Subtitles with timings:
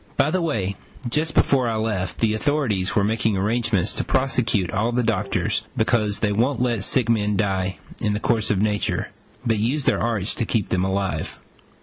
[0.17, 0.77] By the way,
[1.07, 6.21] just before I left, the authorities were making arrangements to prosecute all the doctors, because
[6.21, 9.09] they won't let sick men die in the course of nature,
[9.45, 11.37] but use their arts to keep them alive.